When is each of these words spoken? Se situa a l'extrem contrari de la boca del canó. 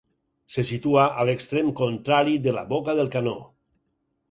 Se 0.53 0.63
situa 0.69 1.03
a 1.07 1.25
l'extrem 1.29 1.69
contrari 1.81 2.35
de 2.49 2.57
la 2.59 2.65
boca 2.75 2.99
del 3.03 3.15
canó. 3.19 3.37